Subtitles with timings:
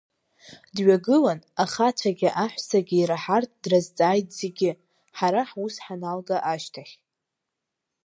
[0.75, 4.71] Дҩагылан, ахацәагьы аҳәсагьы ираҳартә, дразҵааит зегьы,
[5.17, 6.93] ҳара ҳус ҳаналга ашьҭахь.